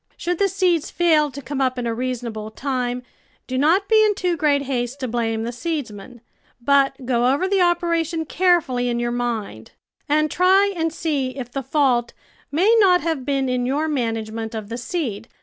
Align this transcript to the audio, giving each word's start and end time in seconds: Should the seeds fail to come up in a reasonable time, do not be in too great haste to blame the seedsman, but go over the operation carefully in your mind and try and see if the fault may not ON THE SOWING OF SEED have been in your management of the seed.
Should 0.17 0.39
the 0.39 0.47
seeds 0.49 0.89
fail 0.89 1.29
to 1.29 1.41
come 1.43 1.61
up 1.61 1.77
in 1.77 1.85
a 1.85 1.93
reasonable 1.93 2.49
time, 2.49 3.03
do 3.45 3.55
not 3.55 3.87
be 3.87 4.03
in 4.03 4.15
too 4.15 4.35
great 4.35 4.63
haste 4.63 4.99
to 5.01 5.07
blame 5.07 5.43
the 5.43 5.51
seedsman, 5.51 6.21
but 6.59 7.05
go 7.05 7.31
over 7.31 7.47
the 7.47 7.61
operation 7.61 8.25
carefully 8.25 8.89
in 8.89 8.99
your 8.99 9.11
mind 9.11 9.73
and 10.09 10.31
try 10.31 10.73
and 10.75 10.91
see 10.91 11.37
if 11.37 11.51
the 11.51 11.61
fault 11.61 12.13
may 12.51 12.63
not 12.63 12.71
ON 12.71 12.77
THE 12.77 12.77
SOWING 12.77 12.95
OF 12.95 12.99
SEED 12.99 13.07
have 13.19 13.25
been 13.27 13.49
in 13.49 13.65
your 13.67 13.87
management 13.87 14.55
of 14.55 14.69
the 14.69 14.77
seed. 14.79 15.27